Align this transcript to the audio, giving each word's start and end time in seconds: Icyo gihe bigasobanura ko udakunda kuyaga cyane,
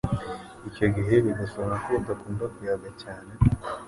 Icyo 0.69 0.85
gihe 0.95 1.13
bigasobanura 1.25 1.83
ko 1.85 1.89
udakunda 2.01 2.43
kuyaga 2.53 2.89
cyane, 3.01 3.31